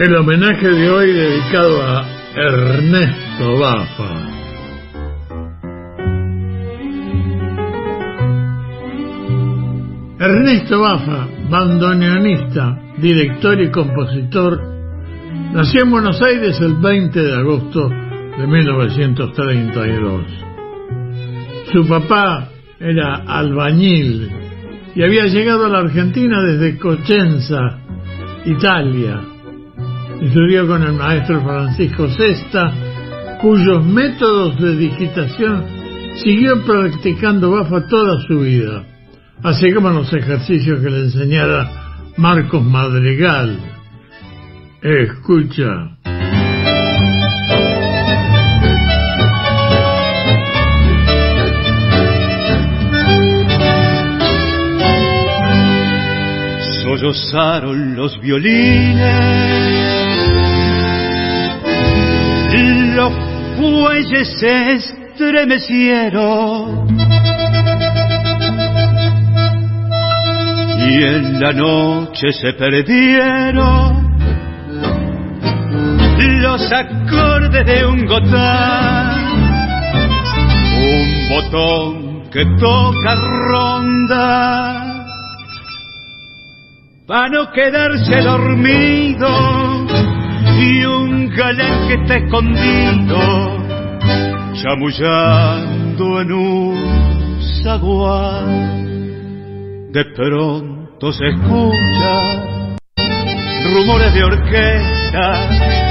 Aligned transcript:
El 0.00 0.16
homenaje 0.16 0.66
de 0.66 0.88
hoy 0.88 1.12
dedicado 1.12 1.82
a 1.82 2.06
Ernesto 2.34 3.58
Bafa. 3.58 4.28
Ernesto 10.18 10.80
Bafa, 10.80 11.28
bandoneonista, 11.50 12.80
director 12.96 13.60
y 13.60 13.70
compositor, 13.70 14.58
nació 15.52 15.82
en 15.82 15.90
Buenos 15.90 16.22
Aires 16.22 16.58
el 16.62 16.76
20 16.76 17.22
de 17.22 17.36
agosto 17.36 17.90
de 17.90 18.46
1932. 18.46 20.24
Su 21.74 21.86
papá 21.86 22.48
era 22.78 23.16
albañil 23.16 24.30
y 24.94 25.02
había 25.02 25.26
llegado 25.26 25.66
a 25.66 25.68
la 25.68 25.80
Argentina 25.80 26.40
desde 26.40 26.78
Cochenza, 26.78 27.80
Italia. 28.46 29.29
Estudió 30.20 30.66
con 30.66 30.82
el 30.82 30.92
maestro 30.92 31.42
Francisco 31.42 32.08
Sesta, 32.10 32.72
cuyos 33.40 33.84
métodos 33.84 34.60
de 34.60 34.76
digitación 34.76 35.64
siguió 36.22 36.62
practicando 36.64 37.50
Bafa 37.50 37.86
toda 37.86 38.20
su 38.26 38.40
vida, 38.40 38.84
así 39.42 39.72
como 39.72 39.90
los 39.90 40.12
ejercicios 40.12 40.80
que 40.80 40.90
le 40.90 41.04
enseñara 41.04 41.70
Marcos 42.16 42.62
Madrigal. 42.62 43.58
Escucha. 44.82 45.96
sollozaron 57.00 57.96
los 57.96 58.20
violines, 58.20 59.79
los 62.94 63.12
fuelles 63.56 64.28
se 64.38 64.74
estremecieron 64.74 66.86
y 70.78 71.02
en 71.02 71.40
la 71.40 71.52
noche 71.52 72.32
se 72.32 72.52
perdieron 72.54 74.10
los 76.40 76.72
acordes 76.72 77.66
de 77.66 77.84
un 77.84 78.06
gotán, 78.06 79.32
un 80.82 81.28
botón 81.28 82.30
que 82.30 82.46
toca 82.58 83.14
ronda. 83.50 84.86
Para 87.06 87.28
no 87.28 87.52
quedarse 87.52 88.22
dormido 88.22 89.28
y 90.60 90.84
un 90.84 91.28
galán 91.34 91.88
que 91.88 91.94
está 91.94 92.16
escondido 92.16 93.18
chamullando 94.52 96.20
en 96.20 96.32
un 96.32 97.40
zaguán. 97.62 98.80
De 99.92 100.04
pronto 100.14 101.12
se 101.12 101.28
escucha 101.28 102.50
rumores 103.72 104.12
de 104.14 104.24
orquesta, 104.24 105.48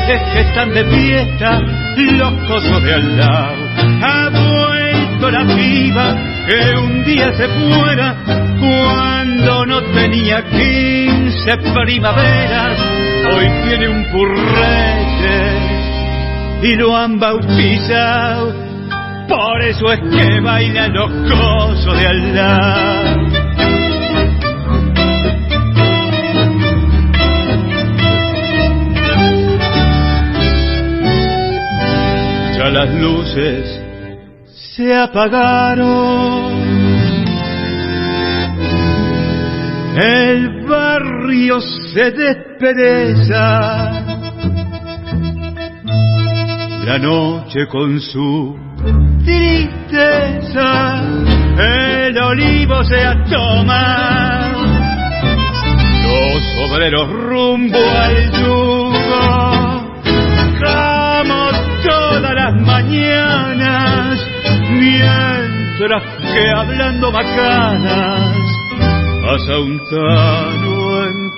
es 0.07 0.21
que 0.33 0.41
están 0.41 0.73
de 0.73 0.83
fiesta 0.85 1.61
los 1.97 2.33
cosos 2.47 2.83
de 2.83 2.93
al 2.93 3.17
lado. 3.17 3.55
Ha 4.01 4.29
vuelto 4.29 5.31
la 5.31 5.45
piba 5.55 6.15
que 6.47 6.77
un 6.77 7.03
día 7.03 7.33
se 7.33 7.47
fuera 7.47 8.15
cuando 8.59 9.65
no 9.65 9.81
tenía 9.93 10.43
quince 10.49 11.57
primaveras, 11.73 12.79
hoy 13.35 13.47
tiene 13.67 13.89
un 13.89 14.05
purrete 14.11 15.69
y 16.61 16.75
lo 16.75 16.95
han 16.95 17.19
bautizado, 17.19 18.53
por 19.27 19.61
eso 19.61 19.91
es 19.93 19.99
que 19.99 20.39
bailan 20.41 20.93
los 20.93 21.09
cosos 21.31 21.97
de 21.97 22.07
al 22.07 22.35
lado. 22.35 23.49
Ya 32.57 32.69
las 32.69 32.93
luces 32.95 33.81
se 34.75 34.95
apagaron. 34.95 36.59
El 40.01 40.65
barrio 40.65 41.59
se 41.61 42.11
despereza. 42.59 44.03
La 46.85 46.97
noche 46.99 47.67
con 47.67 47.99
su 48.01 48.57
tristeza. 49.23 51.01
El 51.57 52.17
olivo 52.17 52.83
se 52.83 52.97
asoma. 52.97 54.51
Los 56.03 56.71
obreros 56.71 57.09
rumbo 57.09 57.77
al 57.77 58.31
yugo. 58.31 58.93
Como 60.59 61.51
todas 61.87 62.33
las 62.33 62.53
mañanas. 62.61 64.19
Mientras 64.71 66.03
que 66.33 66.49
hablando 66.55 67.11
bacanas 67.11 68.39
pasa 69.29 69.59
un 69.59 69.79
tano 69.85 71.05
en 71.05 71.29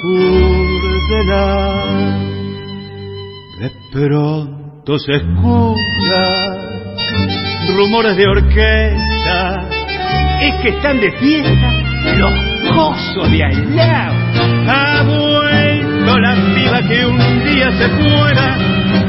De 3.59 3.71
pronto 3.91 4.97
se 4.99 5.13
escucha 5.13 6.61
rumores 7.75 8.15
de 8.17 8.27
orquesta. 8.27 9.69
Es 10.41 10.55
que 10.61 10.69
están 10.69 10.99
de 10.99 11.11
fiesta 11.11 11.73
los 12.17 12.33
cosos 12.73 13.31
de 13.31 13.43
al 13.43 13.75
lado. 13.75 14.15
Ha 14.67 15.03
vuelto 15.03 16.19
la 16.19 16.35
piba 16.55 16.81
que 16.87 17.05
un 17.05 17.43
día 17.45 17.71
se 17.71 17.89
fuera 17.89 18.57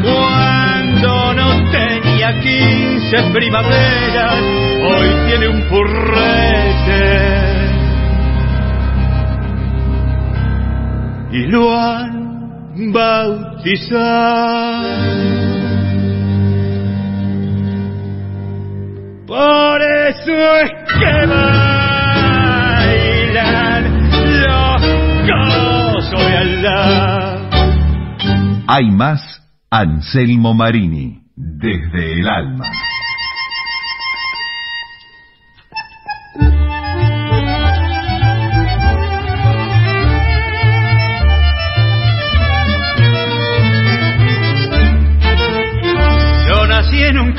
cuando 0.03 1.35
no 1.35 1.71
tenía 1.71 2.41
quince 2.41 3.23
primaveras. 3.33 4.41
Hoy 4.85 5.09
tiene 5.29 5.49
un 5.49 5.63
purrete 5.69 7.42
y 11.33 11.47
lo 11.47 11.75
han 11.75 12.93
bautizado. 12.93 14.53
Por 19.27 19.83
eso 19.83 20.33
es 20.33 20.71
que 20.93 21.27
bailan 22.67 23.85
los 24.43 24.83
cosos 25.27 26.21
de 26.21 26.37
al 26.37 26.63
lado. 26.63 27.51
Hay 28.69 28.91
más 28.91 29.43
Anselmo 29.71 30.53
Marini, 30.53 31.23
desde 31.35 32.21
el 32.21 32.29
alma. 32.29 32.67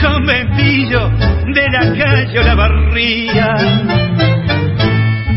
Conventillo 0.03 1.09
de 1.53 1.69
la 1.69 1.93
calle 1.97 2.43
La 2.43 2.55
Barría, 2.55 3.55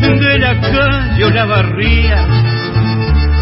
de 0.01 0.39
la 0.39 0.59
calle 0.59 1.31
La 1.31 1.45
Barría, 1.45 2.27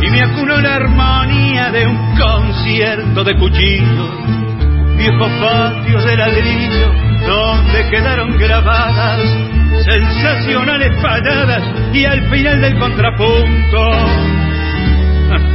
y 0.01 0.09
me 0.11 0.21
acunó 0.21 0.57
la 0.61 0.75
armonía 0.75 1.71
de 1.71 1.87
un 1.87 2.15
concierto 2.15 3.23
de 3.23 3.35
cuchillos, 3.37 4.11
viejos 4.97 5.31
patios 5.41 6.05
de 6.05 6.15
ladrillo, 6.15 6.93
donde 7.25 7.89
quedaron 7.89 8.37
grabadas 8.37 9.19
sensacionales 9.83 10.95
paladas 11.01 11.63
y 11.93 12.05
al 12.05 12.29
final 12.29 12.61
del 12.61 12.77
contrapunto. 12.79 13.91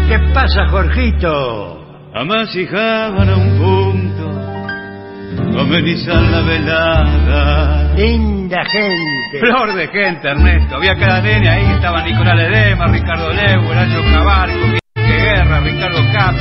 ¿Qué 0.08 0.18
pasa, 0.34 0.66
Jorgito? 0.68 1.80
amasijaban 2.12 3.28
a 3.28 3.36
un 3.36 3.58
punto, 3.58 4.09
amenizar 5.60 6.22
la 6.22 6.42
velada. 6.42 7.94
Linda 7.94 8.64
gente. 8.64 9.38
Flor 9.40 9.74
de 9.74 9.88
gente, 9.88 10.28
Ernesto. 10.28 10.76
Había 10.76 10.96
cada 10.96 11.20
nene 11.20 11.48
ahí, 11.48 11.72
estaban 11.74 12.04
Nicolás 12.04 12.36
Ledema, 12.36 12.86
Ricardo 12.88 13.32
Leu, 13.32 13.68
Horacio 13.68 14.02
Cabarco, 14.12 14.66
Quique 14.94 15.16
Guerra, 15.16 15.60
Ricardo 15.60 16.02
Cap, 16.12 16.34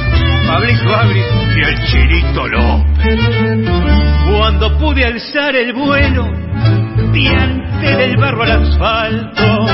Pablito 0.48 0.96
Abri 0.96 1.22
y 1.56 1.60
el 1.62 1.86
Chirito 1.86 2.48
López. 2.48 3.20
Cuando 4.32 4.78
pude 4.78 5.06
alzar 5.06 5.56
el 5.56 5.74
vuelo, 5.74 6.32
piante 7.12 7.96
del 7.96 8.18
barro 8.18 8.44
al 8.44 8.52
asfalto, 8.52 9.66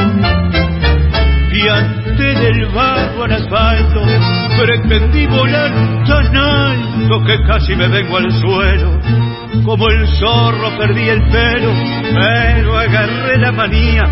antes 1.69 2.39
del 2.39 2.65
barro 2.67 3.23
al 3.23 3.31
asfalto 3.31 4.01
pretendí 4.57 5.25
volar 5.27 5.71
tan 6.05 6.35
alto 6.35 7.23
que 7.25 7.41
casi 7.45 7.75
me 7.75 7.87
vengo 7.87 8.17
al 8.17 8.31
suelo. 8.31 8.99
Como 9.63 9.87
el 9.89 10.07
zorro 10.19 10.77
perdí 10.77 11.09
el 11.09 11.21
pelo, 11.29 11.71
pero 12.13 12.77
agarré 12.77 13.37
la 13.37 13.51
manía 13.51 14.03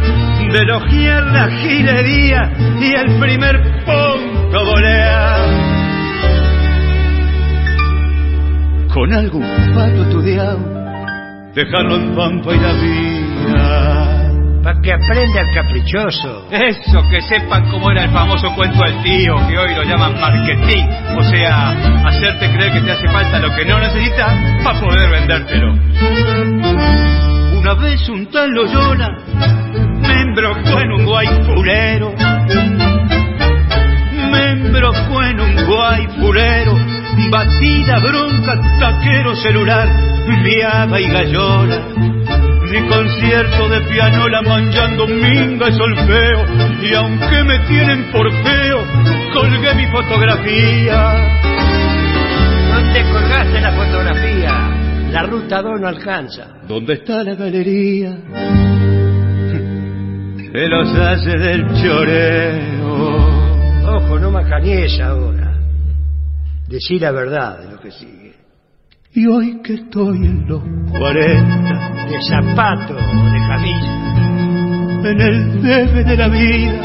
de 0.53 0.59
elogiar 0.59 1.23
la 1.23 1.47
gilería 1.49 2.51
y 2.79 2.93
el 2.93 3.19
primer 3.19 3.61
punto 3.85 4.65
volea. 4.65 5.37
Con 8.93 9.13
algún 9.13 9.45
pato 9.73 10.03
estudiado, 10.03 10.59
dejarlo 11.55 11.95
en 11.95 12.15
pampa 12.15 12.53
y 12.53 12.59
la 12.59 12.73
vida 12.73 14.22
para 14.63 14.79
que 14.81 14.93
aprenda 14.93 15.41
el 15.41 15.53
caprichoso. 15.53 16.47
Eso, 16.49 17.03
que 17.09 17.21
sepan 17.21 17.69
cómo 17.69 17.91
era 17.91 18.05
el 18.05 18.11
famoso 18.11 18.47
cuento 18.55 18.81
del 18.83 19.03
tío, 19.03 19.35
que 19.47 19.57
hoy 19.57 19.75
lo 19.75 19.83
llaman 19.83 20.19
marketing. 20.19 20.85
O 21.17 21.23
sea, 21.23 21.71
hacerte 22.07 22.49
creer 22.51 22.71
que 22.71 22.81
te 22.81 22.91
hace 22.91 23.07
falta 23.09 23.39
lo 23.39 23.53
que 23.53 23.65
no 23.65 23.77
necesitas 23.79 24.63
para 24.63 24.79
poder 24.79 25.09
vendértelo. 25.09 25.73
Una 27.59 27.73
vez 27.75 28.09
un 28.09 28.25
tal 28.31 28.49
Loyola 28.51 29.09
me 30.01 30.21
embrocó 30.21 30.79
en 30.79 30.91
un 30.93 31.05
guay 31.05 31.27
fulero. 31.45 32.13
Me 34.31 34.49
embrocó 34.51 35.23
en 35.23 35.39
un 35.41 35.65
guay 35.65 36.07
fulero. 36.19 36.79
Batida, 37.29 37.99
bronca, 37.99 38.79
taquero 38.79 39.35
celular, 39.35 39.87
viaba 40.43 40.99
y 40.99 41.07
gallola 41.09 42.12
mi 42.73 42.87
concierto 42.87 43.69
de 43.69 43.81
pianola 43.81 44.41
manchando 44.41 45.05
minga 45.05 45.69
y 45.69 45.73
solfeo 45.73 46.45
y 46.81 46.93
aunque 46.95 47.43
me 47.43 47.59
tienen 47.67 48.11
por 48.11 48.31
feo 48.31 48.83
colgué 49.31 49.75
mi 49.75 49.85
fotografía 49.91 51.39
¿Dónde 52.73 53.03
colgaste 53.11 53.61
la 53.61 53.71
fotografía? 53.73 54.69
La 55.11 55.23
ruta 55.23 55.61
2 55.61 55.79
no 55.79 55.87
alcanza. 55.87 56.47
¿Dónde 56.67 56.93
está 56.93 57.23
la 57.23 57.35
galería? 57.35 58.17
Que 60.51 60.67
los 60.67 60.93
hace 60.95 61.37
del 61.37 61.65
choreo. 61.81 63.27
Ojo, 63.95 64.19
no 64.19 64.29
macañes 64.31 64.99
ahora. 64.99 65.57
Decí 66.67 66.99
la 66.99 67.11
verdad 67.11 67.59
de 67.59 67.71
lo 67.71 67.79
que 67.79 67.91
sigue. 67.91 68.22
Y 69.15 69.27
hoy 69.27 69.61
que 69.63 69.75
estoy 69.75 70.25
en 70.25 70.47
los 70.47 70.63
40 70.89 72.07
de 72.09 72.17
zapato 72.27 72.95
o 72.95 72.97
de 72.97 73.39
camisa. 73.47 73.93
En 75.03 75.21
el 75.21 75.61
debe 75.61 76.03
de 76.03 76.17
la 76.17 76.27
vida, 76.29 76.81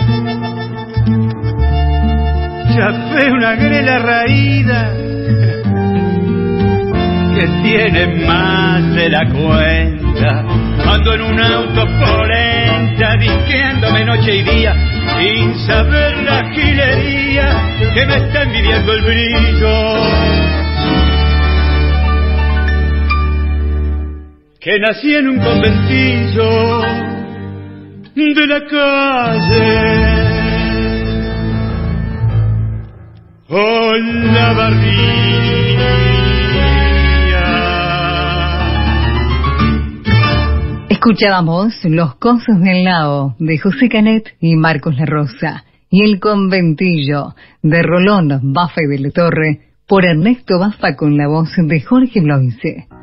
fue 3.11 3.33
una 3.33 3.55
grela 3.55 3.99
raída 4.01 4.93
que 7.35 7.49
tiene 7.63 8.27
más 8.27 8.95
de 8.95 9.09
la 9.09 9.25
cuenta. 9.31 10.45
Ando 10.87 11.15
en 11.15 11.23
un 11.23 11.41
auto 11.41 11.87
polenta, 11.99 13.17
disqueándome 13.19 14.05
noche 14.05 14.37
y 14.37 14.43
día, 14.43 14.75
sin 15.19 15.59
saber 15.67 16.19
la 16.25 16.45
gilería 16.51 17.49
que 17.95 18.07
me 18.07 18.17
está 18.17 18.43
envidiando 18.43 18.93
el 18.93 19.03
brillo 19.03 20.48
que 24.69 24.79
nací 24.81 25.15
en 25.15 25.29
un 25.29 25.39
conventillo 25.39 26.83
de 28.15 28.47
la 28.47 28.61
calle. 28.67 29.73
Hola, 33.49 34.53
barría. 34.53 35.89
Escuchábamos 40.91 41.75
Los 41.85 42.17
Cosos 42.17 42.61
del 42.61 42.85
Lao 42.85 43.37
de 43.39 43.57
José 43.57 43.89
Canet 43.89 44.37
y 44.39 44.55
Marcos 44.57 44.97
La 44.99 45.07
Rosa 45.07 45.65
y 45.89 46.03
El 46.03 46.21
Conventillo 46.21 47.35
de 47.63 47.83
Rolón 47.83 48.53
Bafa 48.53 48.83
y 48.83 48.87
de 48.87 48.99
la 48.99 49.11
Torre 49.13 49.61
por 49.87 50.05
Ernesto 50.05 50.59
Bafa 50.59 50.95
con 50.95 51.17
la 51.17 51.27
voz 51.27 51.57
de 51.57 51.81
Jorge 51.81 52.21
Bloise. 52.21 52.98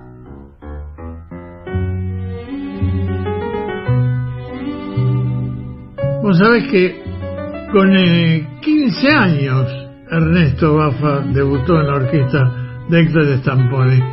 Vos 6.25 6.39
sabés 6.39 6.63
que 6.71 7.03
con 7.71 7.91
15 8.59 9.07
eh, 9.07 9.13
años 9.13 9.71
Ernesto 10.09 10.73
Bafa 10.73 11.19
debutó 11.19 11.79
en 11.79 11.85
la 11.85 11.95
orquesta 11.97 12.51
de 12.89 13.01
Héctor 13.01 13.37
Stampone 13.41 14.03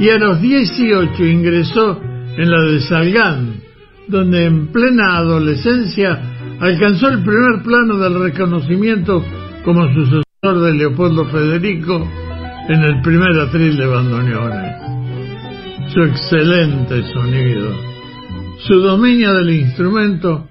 y 0.00 0.08
a 0.08 0.18
los 0.18 0.40
18 0.40 1.24
ingresó 1.26 2.00
en 2.36 2.50
la 2.50 2.62
de 2.62 2.80
Salgán, 2.80 3.60
donde 4.08 4.46
en 4.46 4.72
plena 4.72 5.18
adolescencia 5.18 6.20
alcanzó 6.58 7.06
el 7.06 7.22
primer 7.22 7.62
plano 7.62 7.98
del 7.98 8.20
reconocimiento 8.20 9.24
como 9.64 9.94
sucesor 9.94 10.24
de 10.42 10.74
Leopoldo 10.74 11.26
Federico 11.26 12.04
en 12.68 12.82
el 12.82 13.00
primer 13.00 13.30
atril 13.38 13.76
de 13.76 13.86
bandoneones. 13.86 15.92
Su 15.94 16.02
excelente 16.02 17.04
sonido, 17.12 17.70
su 18.58 18.74
dominio 18.80 19.34
del 19.34 19.50
instrumento 19.50 20.49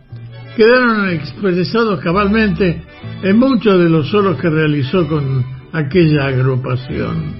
quedaron 0.60 1.10
expresados 1.12 2.02
cabalmente 2.02 2.82
en 3.24 3.40
muchos 3.40 3.82
de 3.82 3.90
los 3.90 4.10
solos 4.10 4.38
que 4.42 4.50
realizó 4.50 5.08
con 5.08 5.46
aquella 5.72 6.26
agrupación. 6.26 7.34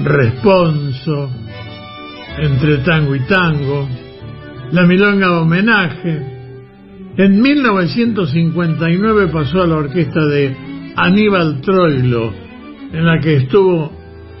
Responso, 0.00 1.30
entre 2.38 2.78
tango 2.78 3.14
y 3.14 3.20
tango, 3.20 3.88
la 4.72 4.84
milonga 4.84 5.40
homenaje. 5.40 6.20
En 7.16 7.40
1959 7.40 9.28
pasó 9.28 9.62
a 9.62 9.68
la 9.68 9.76
orquesta 9.76 10.26
de 10.26 10.56
Aníbal 10.96 11.60
Troilo, 11.60 12.32
en 12.92 13.06
la 13.06 13.20
que 13.20 13.36
estuvo 13.36 13.92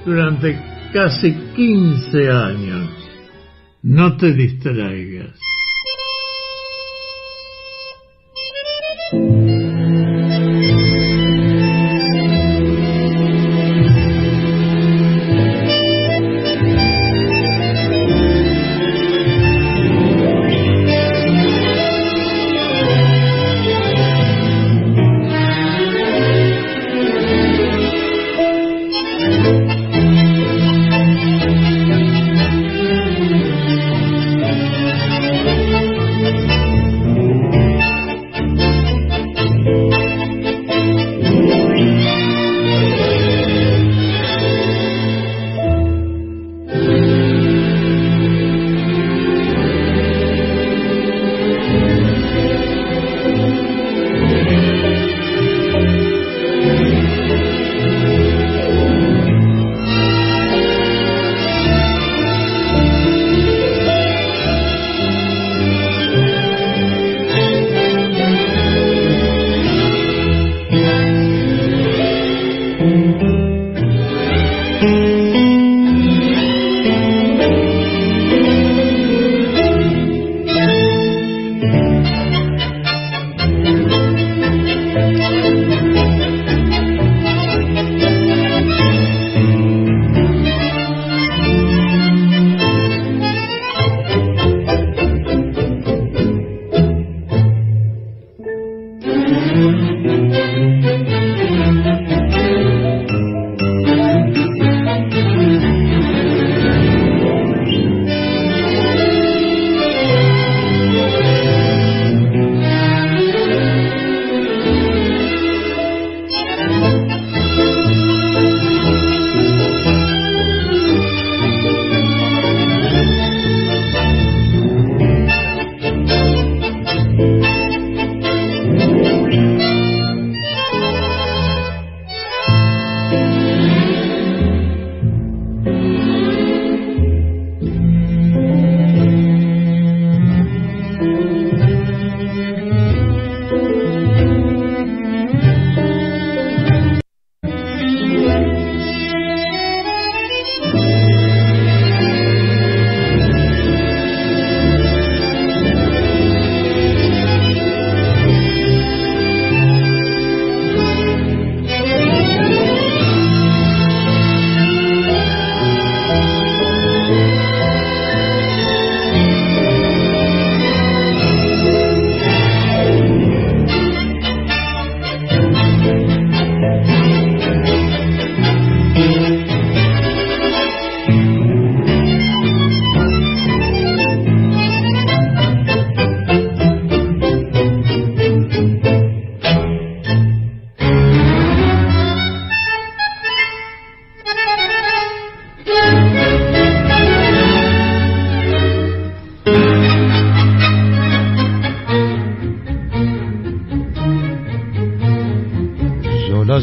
durante 0.04 0.58
casi 0.92 1.32
15 1.54 2.28
años. 2.28 2.90
No 3.84 4.16
te 4.16 4.32
distraigas. 4.32 5.47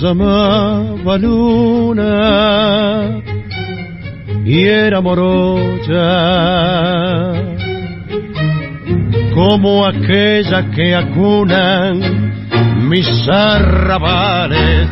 Llamaba 0.06 1.18
luna 1.18 2.04
y 4.46 4.64
era 4.66 5.02
morocha 5.02 5.96
como 9.34 9.84
aquella 9.88 10.70
que 10.70 10.94
acunan 10.94 12.88
mis 12.88 13.10
arrabales 13.28 14.88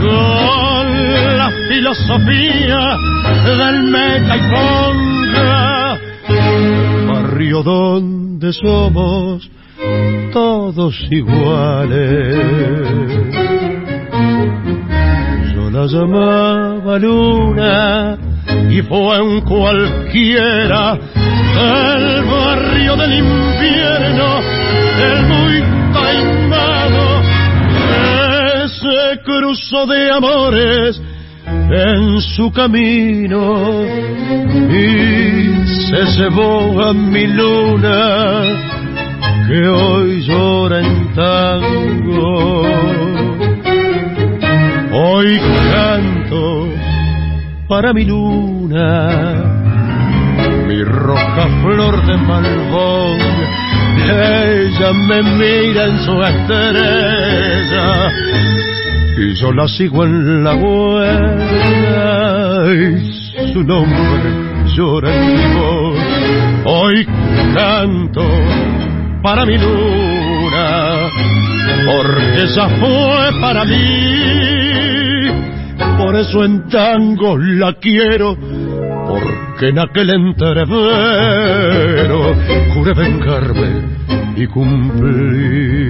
con 0.00 1.38
la 1.38 1.50
filosofía 1.68 2.96
del 3.44 3.82
meta 3.90 4.36
y 4.36 4.42
ponga, 4.52 5.98
barrio 7.12 7.64
donde 7.64 8.52
somos 8.52 9.50
todos 10.32 10.94
iguales. 11.10 12.38
La 15.72 15.86
llamaba 15.86 16.98
luna 16.98 18.18
y 18.68 18.82
fue 18.82 19.22
un 19.22 19.40
cualquiera 19.40 20.98
del 20.98 22.24
barrio 22.24 22.94
del 22.94 23.14
invierno, 23.14 24.40
el 25.00 25.22
muy 25.28 25.62
taimado, 25.94 27.22
ese 28.64 29.22
cruzo 29.24 29.86
de 29.86 30.10
amores 30.10 31.00
en 31.46 32.20
su 32.20 32.52
camino 32.52 33.82
y 34.68 35.66
se 35.88 36.06
cebó 36.18 36.82
a 36.82 36.92
mi 36.92 37.26
luna 37.28 38.42
que 39.48 39.68
hoy 39.68 40.22
llora 40.22 40.80
en 40.80 41.14
tango. 41.14 43.11
Hoy 44.94 45.40
canto 45.72 46.68
para 47.66 47.94
mi 47.94 48.04
luna, 48.04 49.08
mi 50.66 50.84
roja 50.84 51.48
flor 51.62 52.04
de 52.04 52.16
malvón, 52.18 53.18
ella 54.04 54.92
me 54.92 55.22
mira 55.22 55.86
en 55.86 55.98
su 56.04 56.22
estrella 56.22 58.10
y 59.16 59.34
yo 59.40 59.52
la 59.52 59.66
sigo 59.66 60.04
en 60.04 60.44
la 60.44 60.54
huella 60.56 61.14
y 62.74 63.50
su 63.50 63.62
nombre 63.64 64.30
llora 64.76 65.14
en 65.14 65.26
mi 65.32 65.54
voz. 65.54 65.98
Hoy 66.66 67.06
canto 67.54 68.24
para 69.22 69.46
mi 69.46 69.56
luna, 69.56 71.08
porque 71.86 72.42
ella 72.42 72.68
fue 72.78 73.40
para 73.40 73.64
mí. 73.64 74.61
Por 75.98 76.16
eso 76.16 76.44
en 76.44 76.68
tango 76.68 77.38
la 77.38 77.74
quiero, 77.74 78.36
porque 79.06 79.68
en 79.68 79.78
aquel 79.78 80.10
entrevero 80.10 80.74
juré 82.74 82.92
vengarme 82.94 83.82
y 84.36 84.46
cumplir. 84.46 85.82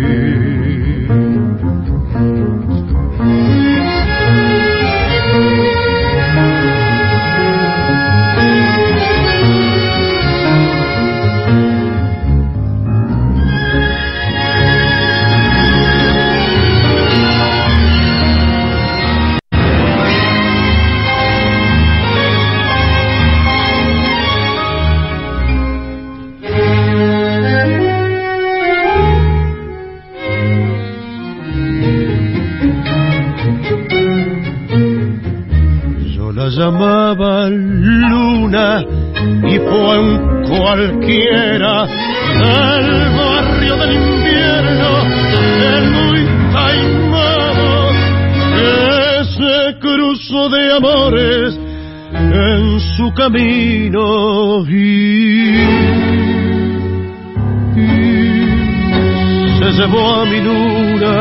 Llamaba 36.63 37.49
luna 37.51 38.85
y 39.51 39.59
fue 39.59 39.99
un 39.99 40.45
cualquiera. 40.49 41.87
Del 42.43 42.89
barrio 43.19 43.77
del 43.77 43.93
invierno, 43.93 44.91
el 45.77 45.85
muy 45.91 46.21
taimado, 46.55 47.91
ese 49.21 49.79
cruzo 49.81 50.49
de 50.51 50.73
amores 50.77 51.59
en 52.15 52.81
su 52.97 53.13
camino 53.15 54.65
y, 54.69 55.57
se 59.59 59.73
llevó 59.79 60.05
a 60.21 60.25
mi 60.27 60.41
luna 60.41 61.17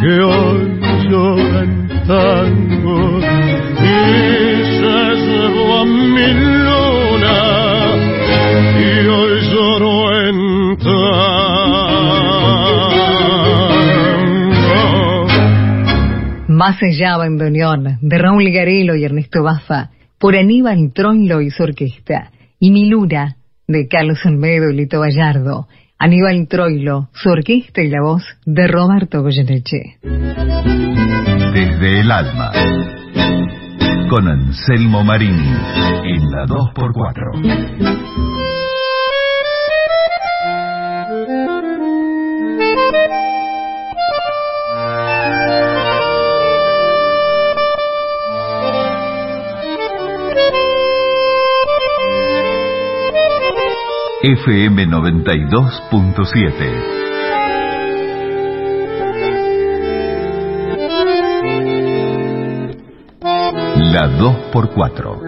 que 0.00 0.20
hoy 0.20 0.80
llora 1.08 1.60
en 1.62 1.88
tango 2.06 2.67
Más 16.58 16.76
allá 16.82 17.16
bandoneón, 17.16 17.98
de 18.00 18.18
Raúl 18.18 18.50
Garelo 18.50 18.96
y 18.96 19.04
Ernesto 19.04 19.44
Bafa, 19.44 19.90
por 20.18 20.34
Aníbal 20.34 20.90
Troilo 20.92 21.40
y 21.40 21.50
su 21.50 21.62
orquesta, 21.62 22.32
y 22.58 22.72
Mi 22.72 22.90
Luna, 22.90 23.36
de 23.68 23.86
Carlos 23.86 24.18
Olmedo 24.26 24.68
y 24.68 24.74
Lito 24.74 24.98
Gallardo, 24.98 25.68
Aníbal 26.00 26.48
Troilo, 26.48 27.10
su 27.12 27.28
orquesta 27.28 27.80
y 27.80 27.90
la 27.90 28.02
voz 28.02 28.24
de 28.44 28.66
Roberto 28.66 29.22
Goyeneche. 29.22 29.98
Desde 31.54 32.00
el 32.00 32.10
alma. 32.10 32.50
Con 34.10 34.26
Anselmo 34.26 35.04
Marini 35.04 35.54
en 36.06 36.28
la 36.28 36.44
2x4. 36.44 38.47
FM 54.20 54.88
92.7 54.88 56.98
La 63.92 64.08
2x4 64.18 65.20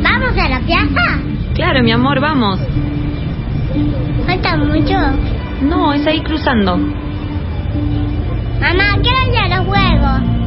¿Vamos 0.00 0.38
a 0.38 0.48
la 0.48 0.60
plaza? 0.60 1.18
Claro, 1.54 1.82
mi 1.82 1.90
amor, 1.90 2.20
vamos. 2.20 2.60
¿Falta 4.26 4.56
mucho? 4.58 4.96
No, 5.62 5.92
es 5.92 6.06
ahí 6.06 6.22
cruzando. 6.22 6.76
Mamá, 8.60 8.96
¿qué 9.02 9.10
hora 9.10 9.58
los 9.58 9.66
juegos? 9.66 10.35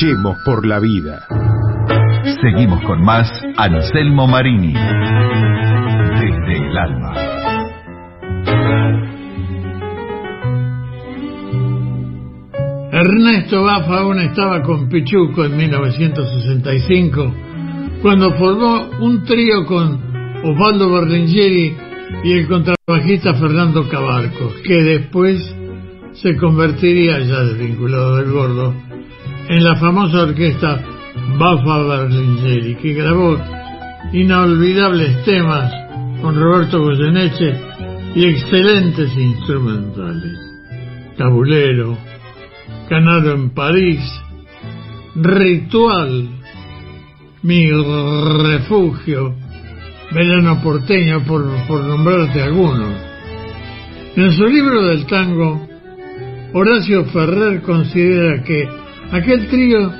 Luchemos 0.00 0.36
por 0.44 0.64
la 0.64 0.78
vida. 0.78 1.26
Seguimos 2.40 2.80
con 2.84 3.02
más 3.02 3.28
Anselmo 3.56 4.28
Marini. 4.28 4.72
Desde 4.72 6.56
el 6.56 6.78
alma. 6.78 7.14
Ernesto 12.92 13.64
Bafa 13.64 14.00
aún 14.00 14.20
estaba 14.20 14.62
con 14.62 14.88
Pichuco 14.88 15.44
en 15.44 15.56
1965 15.56 17.34
cuando 18.00 18.34
formó 18.34 18.90
un 19.00 19.24
trío 19.24 19.66
con 19.66 20.00
Osvaldo 20.44 20.92
Berlingeri 20.92 21.76
y 22.22 22.32
el 22.34 22.46
contrabajista 22.46 23.34
Fernando 23.34 23.88
Cabarcos, 23.88 24.54
que 24.64 24.74
después 24.74 25.56
se 26.12 26.36
convertiría, 26.36 27.18
ya 27.18 27.40
desvinculado 27.40 28.16
del 28.16 28.30
gordo, 28.30 28.87
en 29.48 29.64
la 29.64 29.76
famosa 29.76 30.22
orquesta 30.22 30.80
Bafa 31.38 31.82
Berlingeri, 31.82 32.76
que 32.76 32.92
grabó 32.92 33.38
inolvidables 34.12 35.24
temas 35.24 35.72
con 36.20 36.38
Roberto 36.38 36.82
Goyeneche 36.82 37.54
y 38.14 38.24
excelentes 38.26 39.16
instrumentales. 39.16 40.38
Tabulero, 41.16 41.96
Canaro 42.88 43.32
en 43.32 43.50
París, 43.50 44.00
Ritual, 45.16 46.28
Mi 47.42 47.70
Refugio, 47.70 49.34
Verano 50.12 50.60
Porteño, 50.62 51.24
por, 51.24 51.44
por 51.66 51.84
nombrarte 51.84 52.42
algunos. 52.42 52.92
En 54.16 54.32
su 54.32 54.44
libro 54.44 54.86
del 54.86 55.06
tango, 55.06 55.66
Horacio 56.52 57.04
Ferrer 57.06 57.62
considera 57.62 58.42
que 58.42 58.68
aquel 59.12 59.48
trío 59.48 59.92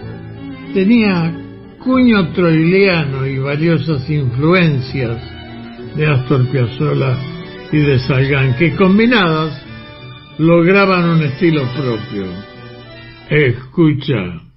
tenía 0.74 1.32
cuño 1.78 2.32
troiliano 2.32 3.26
y 3.26 3.38
valiosas 3.38 4.08
influencias 4.10 5.16
de 5.96 6.06
Astor 6.06 6.46
Piazzolla 6.48 7.16
y 7.72 7.78
de 7.78 7.98
Salgán, 8.00 8.56
que 8.56 8.74
combinadas 8.76 9.62
lograban 10.38 11.08
un 11.08 11.22
estilo 11.22 11.62
propio. 11.74 12.26
Escucha. 13.30 14.47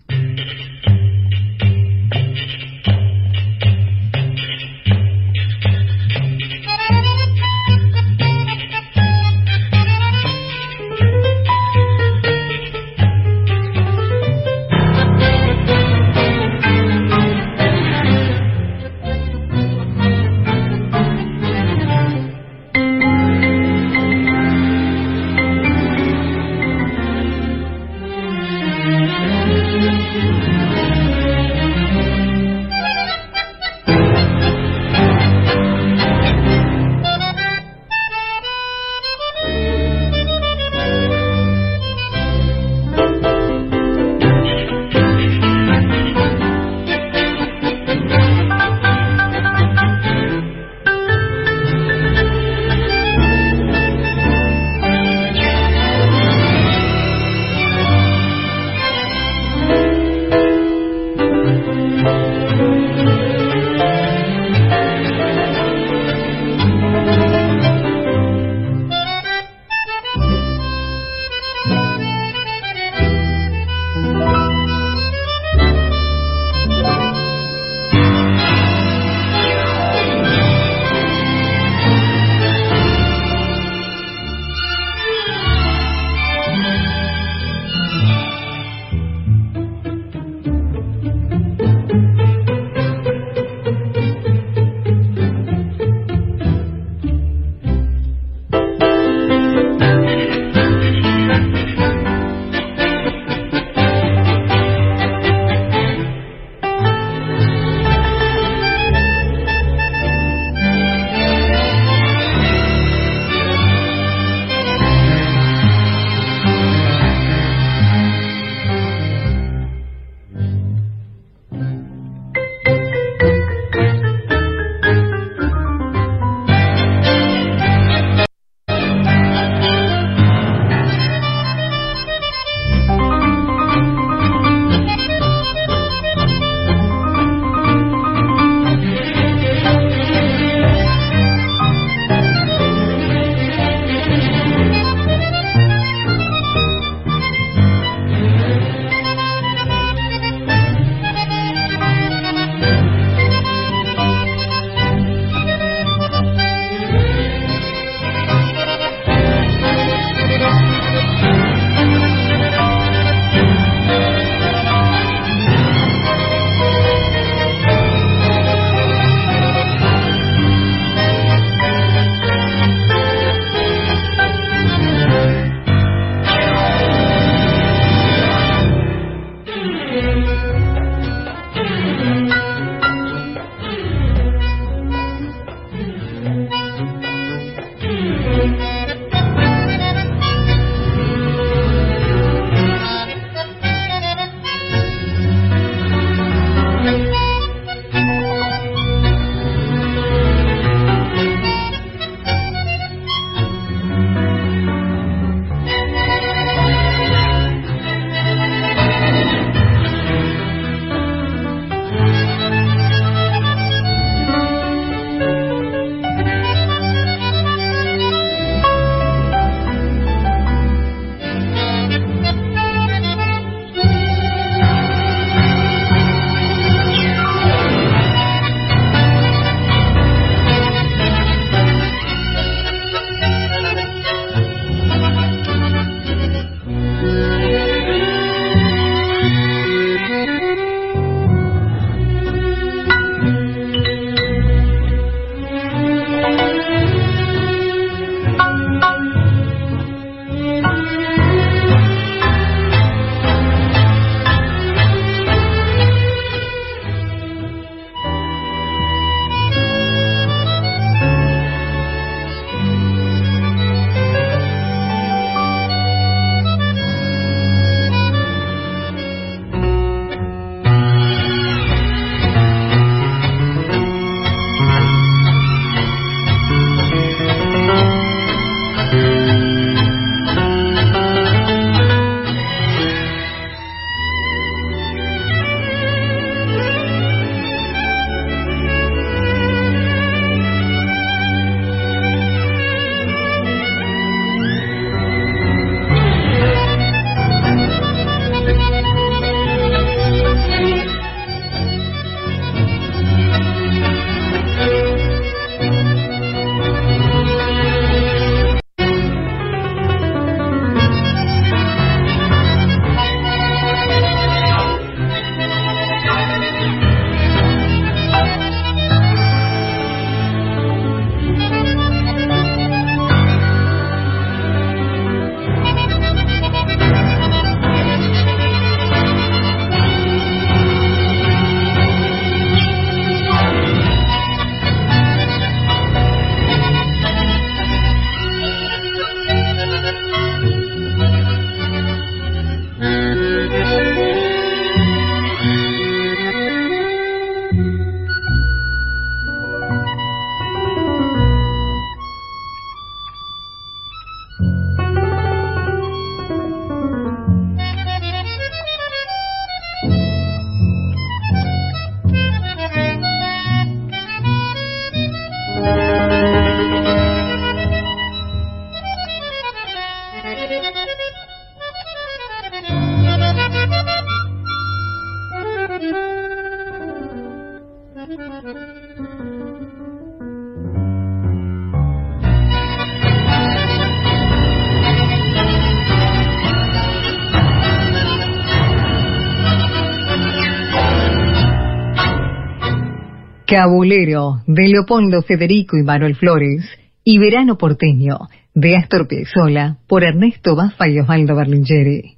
Cabulero 393.51 394.41
de 394.47 394.67
Leopoldo 394.69 395.21
Federico 395.23 395.77
y 395.77 395.83
Manuel 395.83 396.15
Flores 396.15 396.65
y 397.03 397.19
Verano 397.19 397.57
Porteño 397.57 398.17
de 398.53 398.75
Astor 398.75 399.07
Piazzolla, 399.07 399.77
por 399.87 400.03
Ernesto 400.03 400.55
Baffa 400.55 400.87
y 400.89 400.99
Osvaldo 400.99 401.35
Berlingeri. 401.35 402.17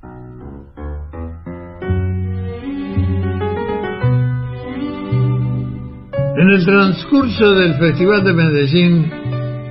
En 6.35 6.49
el 6.49 6.65
transcurso 6.65 7.53
del 7.53 7.75
Festival 7.75 8.23
de 8.23 8.33
Medellín 8.33 9.09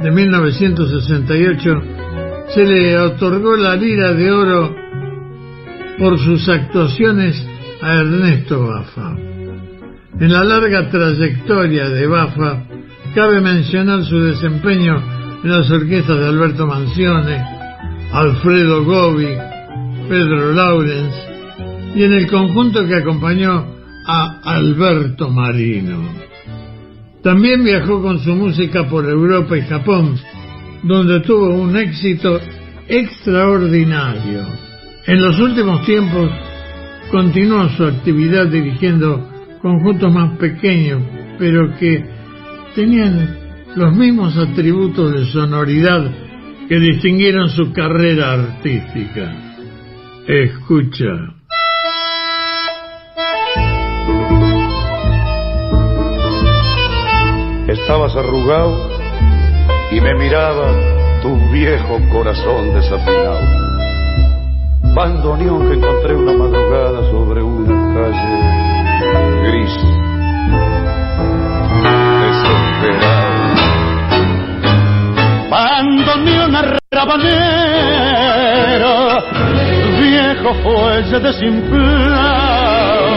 de 0.03 0.11
1968 0.11 1.83
se 2.55 2.65
le 2.65 2.99
otorgó 2.99 3.57
la 3.57 3.77
Lira 3.77 4.13
de 4.15 4.31
Oro 4.31 4.75
por 5.99 6.19
sus 6.19 6.49
actuaciones 6.49 7.37
a 7.83 7.95
Ernesto 7.97 8.67
Bafa. 8.67 9.17
En 10.21 10.33
la 10.33 10.45
larga 10.45 10.89
trayectoria 10.89 11.89
de 11.89 12.07
Bafa 12.07 12.63
cabe 13.15 13.41
mencionar 13.41 14.05
su 14.05 14.21
desempeño 14.21 15.12
las 15.43 15.71
orquestas 15.71 16.19
de 16.19 16.27
Alberto 16.27 16.67
Mancione, 16.67 17.45
Alfredo 18.13 18.85
Gobi, 18.85 19.29
Pedro 20.09 20.53
Laurens 20.53 21.15
y 21.95 22.05
en 22.05 22.13
el 22.13 22.31
conjunto 22.31 22.87
que 22.87 22.97
acompañó 22.97 23.67
a 24.07 24.41
Alberto 24.45 25.31
Marino. 25.31 25.99
También 27.23 27.65
viajó 27.65 28.03
con 28.03 28.19
su 28.21 28.35
música 28.35 28.89
por 28.89 29.09
Europa 29.09 29.57
y 29.57 29.63
Japón, 29.63 30.17
donde 30.83 31.21
tuvo 31.21 31.55
un 31.55 31.77
éxito 31.77 32.41
extraordinario. 32.89 34.47
En 35.07 35.23
los 35.23 35.39
últimos 35.39 35.85
tiempos 35.85 36.31
continuó 37.11 37.69
su 37.71 37.85
actividad 37.85 38.47
dirigiendo 38.47 39.29
conjuntos 39.61 40.13
más 40.13 40.37
pequeños, 40.39 41.03
pero 41.39 41.77
que 41.79 42.05
tenían 42.75 43.42
los 43.77 43.97
mismos 43.97 44.37
atributos 44.37 45.13
de 45.13 45.27
sonoridad 45.27 46.11
que 46.69 46.79
distinguieron 46.79 47.49
su 47.51 47.73
carrera 47.73 48.33
artística. 48.33 49.33
Escucha. 50.27 51.35
Estabas 57.69 58.15
arrugado 58.17 58.91
y 59.91 60.01
me 60.01 60.15
miraba 60.15 61.21
tu 61.23 61.37
viejo 61.51 61.99
corazón 62.13 62.75
desafinado. 62.75 63.63
Bandoneón 64.95 65.69
que 65.69 65.75
encontré 65.75 66.15
una 66.15 66.33
madrugada 66.35 67.11
sobre 67.11 67.43
una 67.43 67.95
calle 67.95 69.49
gris. 69.49 69.79
Desesperado. 72.21 73.22
Bandoneón 75.83 76.55
arrabanero, 76.55 77.25
viejo 79.99 80.55
fuelle 80.63 81.19
desimplado. 81.19 83.09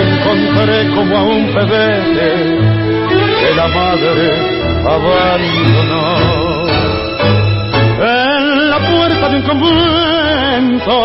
Encontré 0.00 0.88
como 0.94 1.18
a 1.18 1.22
un 1.24 1.52
pebete 1.52 2.30
que 3.38 3.50
la 3.54 3.68
madre 3.68 4.28
abandonó. 4.82 6.08
En 8.00 8.70
la 8.70 8.78
puerta 8.78 9.28
de 9.28 9.36
un 9.36 9.42
convento, 9.42 10.96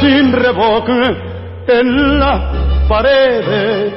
sin 0.00 0.32
revoque, 0.32 1.00
en 1.68 2.18
las 2.18 2.40
paredes, 2.88 3.92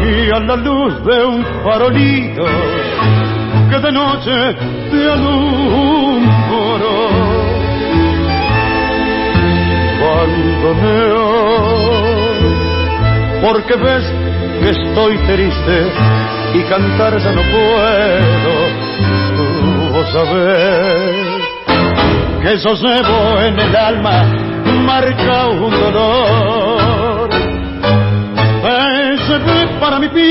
y 0.00 0.30
a 0.30 0.38
la 0.38 0.54
luz 0.54 1.04
de 1.04 1.24
un 1.24 1.44
farolito 1.64 2.44
que 3.70 3.78
de 3.78 3.92
noche 3.92 4.54
te 4.90 5.10
alumbró. 5.10 6.96
Abandoneo, 10.16 11.26
porque 13.42 13.74
ves 13.76 14.04
que 14.60 14.70
estoy 14.70 15.18
triste 15.18 15.76
y 16.54 16.62
cantar 16.62 17.18
ya 17.18 17.32
no 17.32 17.42
puedo. 17.42 18.52
Tú 19.92 20.04
sabes 20.12 21.26
que 22.42 22.56
yo 22.58 22.74
llevo 22.74 23.40
en 23.40 23.58
el 23.58 23.76
alma 23.76 24.24
marca 24.86 25.48
un 25.48 25.70
dolor. 25.70 27.30
Fue 28.62 29.66
para 29.80 29.98
mi 29.98 30.08
pieza, 30.08 30.28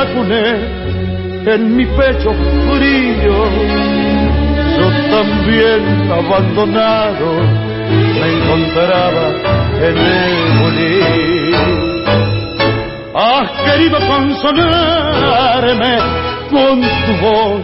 en 0.00 1.76
mi 1.76 1.84
pecho 1.86 2.30
frío. 2.30 3.36
Yo 4.78 4.86
también 5.10 5.80
abandonado 6.10 7.28
me 8.20 8.26
encontraba 8.36 9.26
en 9.82 9.96
el 9.98 10.34
morir. 10.60 11.56
Has 13.14 13.50
querido 13.62 13.98
consolarme 14.06 15.94
con 16.50 16.80
tu 16.80 17.12
voz 17.20 17.62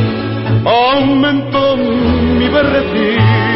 aumentó 0.65 1.75
mi 1.75 2.47
berretín. 2.47 3.50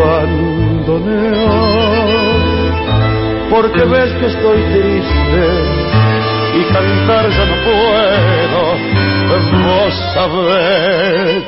Abandoné 0.00 1.60
porque 3.50 3.84
ves 3.84 4.12
que 4.12 4.26
estoy 4.26 4.62
triste 4.72 5.42
y 6.56 6.72
cantar 6.72 7.28
ya 7.28 7.44
no 7.44 7.56
puedo. 7.64 8.60
Vos 9.66 9.94
sabés 10.14 11.44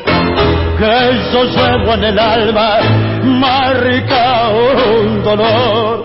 que 0.79 0.95
yo 1.33 1.45
llevo 1.45 1.95
en 1.95 2.05
el 2.05 2.19
alma 2.19 2.81
marca 3.25 4.51
un 4.51 5.23
dolor. 5.23 6.05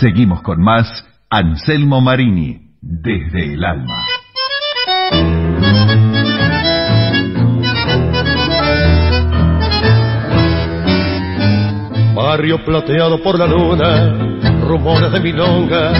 Seguimos 0.00 0.42
con 0.42 0.62
más 0.62 1.04
Anselmo 1.28 2.00
Marini, 2.00 2.58
desde 2.80 3.54
el 3.54 3.64
alma. 3.64 4.04
Barrio 12.28 12.62
plateado 12.62 13.22
por 13.22 13.38
la 13.38 13.46
luna, 13.46 14.12
rumores 14.60 15.10
de 15.10 15.18
milonga, 15.18 15.92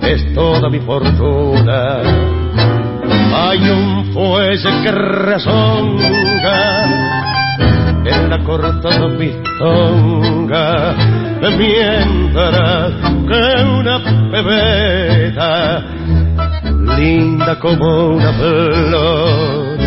es 0.00 0.34
toda 0.34 0.68
mi 0.68 0.80
fortuna. 0.80 1.98
Hay 3.32 3.70
un 3.70 4.12
fuelle 4.12 4.82
que 4.82 4.90
rezonga 4.90 6.02
en 8.04 8.28
la 8.28 8.42
cortada 8.42 9.06
mistonga, 9.06 10.92
mientras 11.56 12.92
que 13.28 13.62
una 13.62 14.02
pebeta 14.32 15.84
linda 16.98 17.60
como 17.60 18.08
una 18.08 18.32
flor 18.32 19.78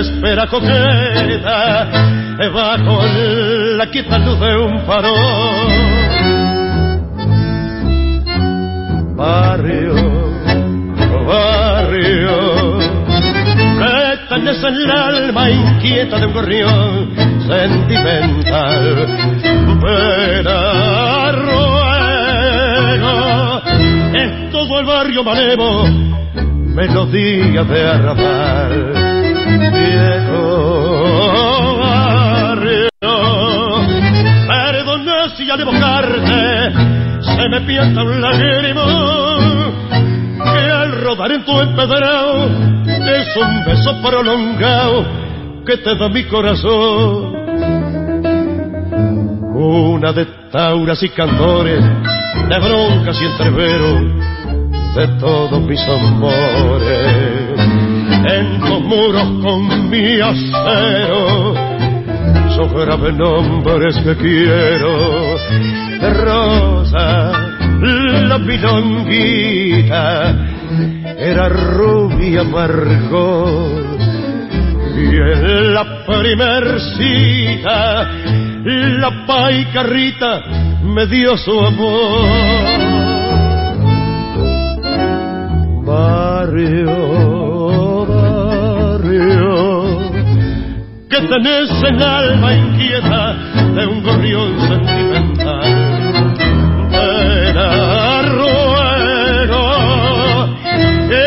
espera 0.00 0.46
coqueta 0.46 1.86
bajo 2.50 3.02
la 3.84 3.90
quieta 3.90 4.16
luz 4.18 4.38
de 4.38 4.56
un 4.58 4.78
farol. 4.86 5.72
Barrio, 9.16 9.94
barrio, 11.26 12.78
que 14.28 14.34
en 14.36 14.48
el 14.48 14.90
alma 14.90 15.50
inquieta 15.50 16.18
de 16.20 16.26
un 16.26 16.32
gorrión 16.32 17.12
sentimental. 17.48 19.06
Pero 19.82 21.32
ruego, 21.42 22.32
es 24.14 24.50
todo 24.52 24.78
el 24.78 24.86
barrio 24.86 25.24
malevo, 25.24 25.88
melodía 26.76 27.64
de 27.64 27.90
arrabal. 27.90 28.92
Viejo 29.72 30.81
si 35.30 35.48
al 35.48 35.60
evocarte 35.60 36.72
se 37.20 37.48
me 37.48 37.60
piensa 37.60 38.02
un 38.02 38.20
lágrimo 38.20 38.82
que 40.36 40.70
al 40.70 41.00
rodar 41.00 41.32
en 41.32 41.44
tu 41.44 41.60
empedrado 41.60 42.46
es 42.86 43.36
un 43.36 43.64
beso 43.64 44.02
prolongado 44.02 45.04
que 45.64 45.76
te 45.76 45.94
da 45.94 46.08
mi 46.08 46.24
corazón. 46.24 47.36
Una 49.54 50.12
de 50.12 50.26
tauras 50.50 51.00
y 51.02 51.08
cantores, 51.10 51.84
de 52.48 52.58
broncas 52.58 53.16
y 53.20 53.24
entreveros, 53.24 54.00
de 54.96 55.08
todos 55.20 55.60
mis 55.62 55.80
amores. 55.88 57.60
En 58.24 58.60
tus 58.60 58.80
muros 58.80 59.28
con 59.42 59.88
mi 59.88 60.20
acero, 60.20 61.54
grave 62.68 63.12
nombres 63.12 63.96
que 63.98 64.16
quiero. 64.16 65.11
Rosa, 66.24 67.32
la 68.28 68.38
pilonguita, 68.38 70.04
era 71.18 71.48
rubia 71.48 72.40
amargor. 72.40 73.82
Y 74.94 75.16
en 75.16 75.74
la 75.74 76.04
primer 76.06 76.80
cita, 76.96 78.08
la 78.64 79.26
paicarrita 79.26 80.40
me 80.84 81.06
dio 81.06 81.36
su 81.36 81.58
amor. 81.58 82.28
Barrio, 85.84 87.51
que 91.12 91.20
tenés 91.28 91.70
el 91.82 92.02
alma 92.02 92.54
inquieta 92.54 93.34
de 93.74 93.86
un 93.86 94.02
gorrión 94.02 94.58
sentimental. 94.66 95.62
Te 96.90 97.50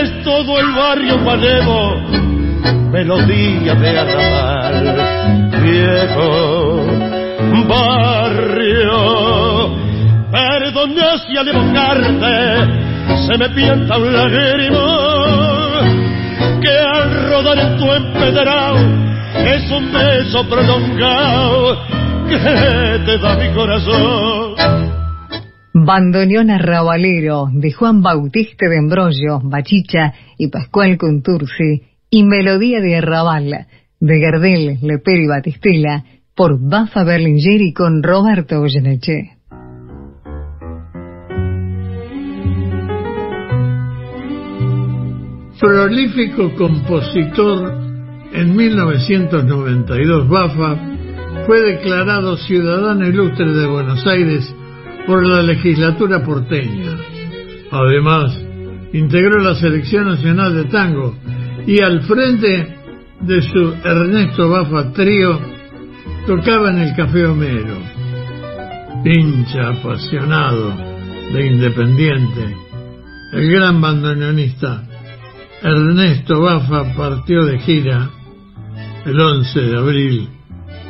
es 0.01 0.23
todo 0.23 0.59
el 0.59 0.71
barrio 0.73 1.19
malevo, 1.19 2.01
melodía 2.91 3.75
de 3.75 3.99
arrabal, 3.99 4.95
viejo 5.61 6.83
barrio. 7.67 8.95
Perdona 10.31 11.17
si 11.27 11.37
al 11.37 11.47
evocarte 11.47 12.37
se 13.27 13.37
me 13.37 13.49
pienta 13.49 13.97
un 13.99 14.13
lágrima 14.13 14.87
que 16.59 16.71
al 16.71 17.29
rodar 17.29 17.59
en 17.59 17.77
tu 17.77 17.93
empedrado 17.93 19.04
es 19.45 19.71
un 19.71 19.93
beso 19.93 20.49
prolongado 20.49 21.77
que 22.27 23.05
te 23.05 23.17
da 23.19 23.37
mi 23.37 23.53
corazón. 23.53 24.55
Bandoneón 25.73 26.49
arrabalero 26.49 27.47
de 27.51 27.71
Juan 27.71 28.01
Bautista 28.01 28.67
de 28.67 28.77
Embrollo, 28.77 29.39
Bachicha 29.43 30.13
y 30.37 30.47
Pascual 30.47 30.97
Contursi 30.97 31.83
y 32.09 32.23
Melodía 32.23 32.79
de 32.79 32.97
Arrabal 32.97 33.67
de 33.99 34.19
Gardel, 34.19 34.79
Lepero 34.81 35.21
y 35.21 35.27
Batistela 35.27 36.03
por 36.35 36.59
Bafa 36.59 37.03
Berlingeri 37.03 37.73
con 37.73 38.03
Roberto 38.03 38.59
Goyeneche. 38.59 39.31
Prolífico 45.59 46.53
compositor, 46.55 47.84
en 48.35 48.55
1992 48.55 50.27
Bafa 50.27 50.77
fue 51.45 51.61
declarado 51.61 52.35
ciudadano 52.37 53.07
ilustre 53.07 53.53
de 53.53 53.65
Buenos 53.65 54.05
Aires 54.05 54.53
por 55.07 55.25
la 55.25 55.41
legislatura 55.41 56.23
porteña. 56.23 56.97
Además, 57.71 58.37
integró 58.91 59.41
la 59.41 59.55
Selección 59.55 60.05
Nacional 60.05 60.53
de 60.55 60.65
Tango 60.65 61.15
y 61.65 61.81
al 61.81 62.01
frente 62.01 62.75
de 63.21 63.41
su 63.41 63.73
Ernesto 63.83 64.49
Bafa 64.49 64.91
Trío 64.91 65.39
tocaba 66.27 66.71
en 66.71 66.79
el 66.79 66.95
Café 66.95 67.25
Homero. 67.25 67.77
Pincha 69.03 69.69
apasionado 69.69 70.73
de 71.33 71.47
Independiente, 71.47 72.55
el 73.33 73.51
gran 73.51 73.79
bandoneonista 73.79 74.83
Ernesto 75.61 76.41
Bafa 76.41 76.93
partió 76.95 77.45
de 77.45 77.59
gira 77.59 78.09
el 79.05 79.19
11 79.19 79.61
de 79.61 79.77
abril 79.77 80.29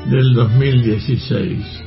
del 0.06 0.34
2016. 0.34 1.84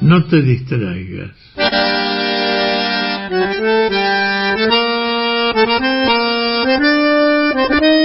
No 0.00 0.24
te 0.24 0.42
distraigas. 0.42 1.30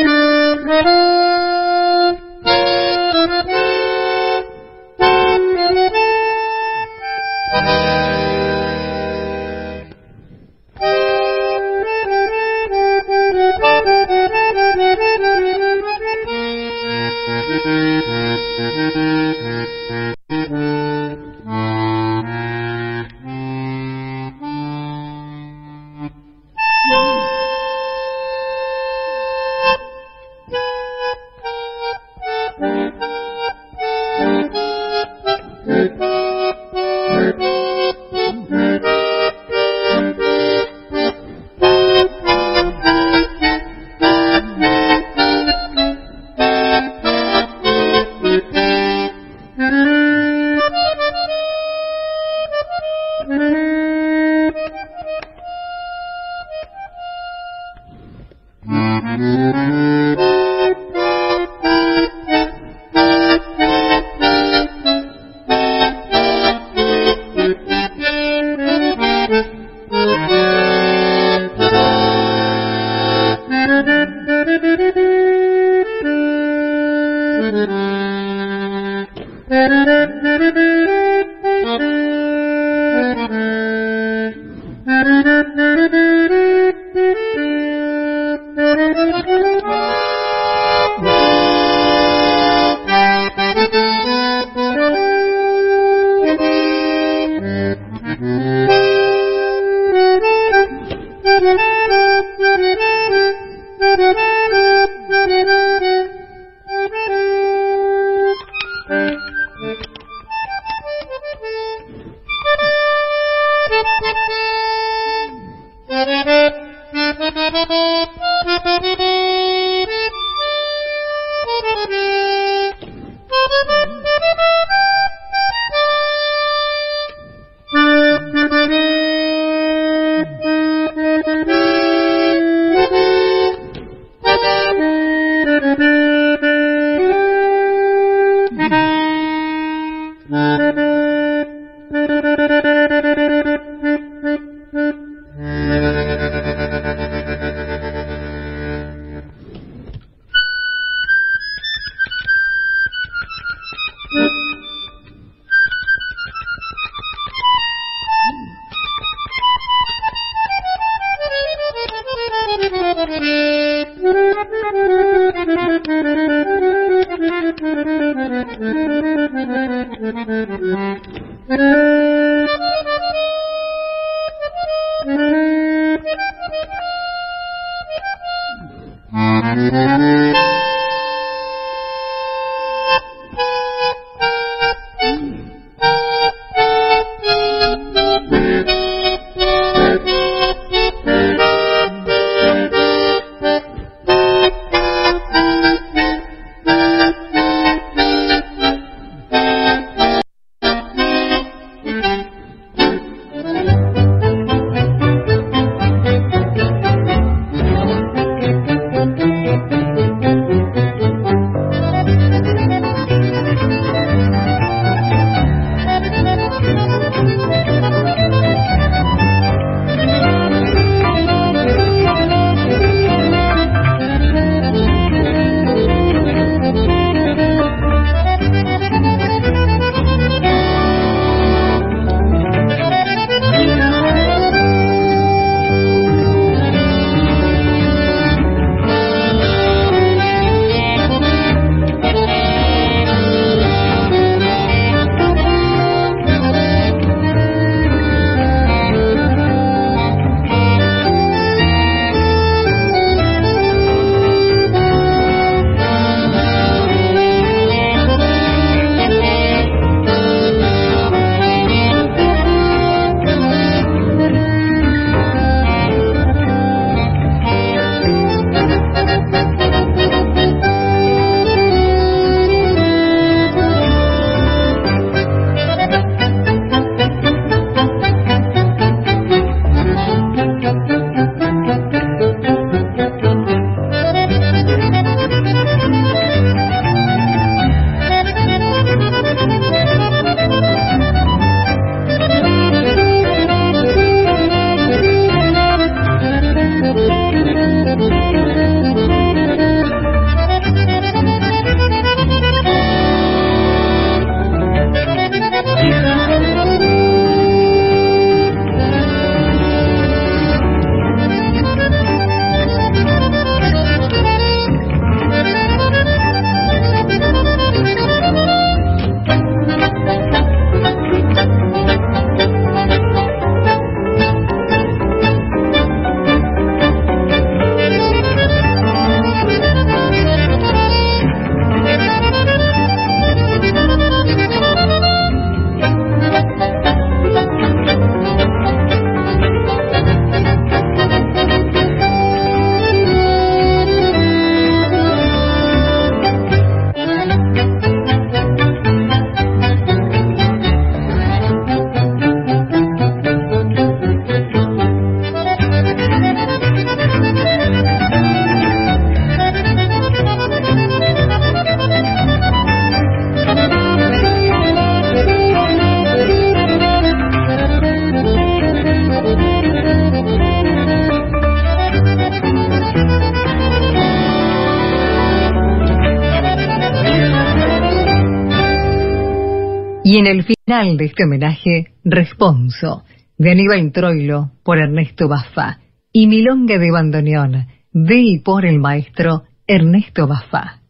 En 380.20 380.26
el 380.26 380.44
final 380.44 380.98
de 380.98 381.06
este 381.06 381.26
homenaje, 381.26 381.94
Responso, 382.04 383.04
de 383.38 383.52
Aníbal 383.52 383.92
Troilo, 383.92 384.50
por 384.64 384.80
Ernesto 384.80 385.28
Baffa, 385.28 385.78
y 386.12 386.26
Milonga 386.26 386.80
de 386.80 386.90
Bandoneón, 386.92 387.68
de 387.94 388.16
y 388.16 388.40
por 388.40 388.66
el 388.66 388.80
maestro 388.80 389.44
Ernesto 389.68 390.26
Baffa. 390.26 390.82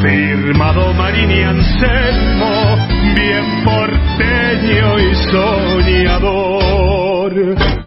Firmado 0.00 0.94
Marini 0.94 1.42
Anselmo, 1.42 2.76
bien 3.14 3.62
porteño 3.62 4.98
y 5.00 5.14
soñador. 5.30 6.53